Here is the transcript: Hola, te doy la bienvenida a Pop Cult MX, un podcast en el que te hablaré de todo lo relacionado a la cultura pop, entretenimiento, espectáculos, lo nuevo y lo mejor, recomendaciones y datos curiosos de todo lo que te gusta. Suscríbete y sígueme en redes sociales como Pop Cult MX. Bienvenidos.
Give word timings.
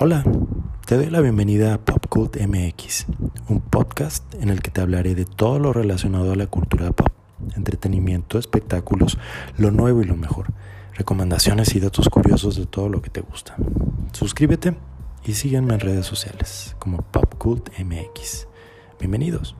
Hola, 0.00 0.24
te 0.86 0.96
doy 0.96 1.08
la 1.08 1.20
bienvenida 1.20 1.74
a 1.74 1.78
Pop 1.78 2.06
Cult 2.08 2.36
MX, 2.36 3.06
un 3.48 3.60
podcast 3.60 4.24
en 4.34 4.48
el 4.48 4.60
que 4.60 4.72
te 4.72 4.80
hablaré 4.80 5.14
de 5.14 5.24
todo 5.24 5.60
lo 5.60 5.72
relacionado 5.72 6.32
a 6.32 6.36
la 6.36 6.48
cultura 6.48 6.90
pop, 6.90 7.10
entretenimiento, 7.54 8.36
espectáculos, 8.36 9.18
lo 9.56 9.70
nuevo 9.70 10.02
y 10.02 10.04
lo 10.04 10.16
mejor, 10.16 10.46
recomendaciones 10.94 11.76
y 11.76 11.80
datos 11.80 12.08
curiosos 12.08 12.56
de 12.56 12.66
todo 12.66 12.88
lo 12.88 13.02
que 13.02 13.10
te 13.10 13.20
gusta. 13.20 13.54
Suscríbete 14.12 14.76
y 15.24 15.34
sígueme 15.34 15.74
en 15.74 15.80
redes 15.80 16.06
sociales 16.06 16.74
como 16.80 16.98
Pop 16.98 17.32
Cult 17.38 17.70
MX. 17.78 18.48
Bienvenidos. 18.98 19.54